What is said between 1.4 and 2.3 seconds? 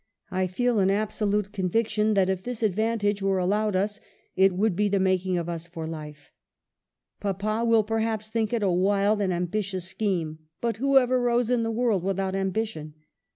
conviction that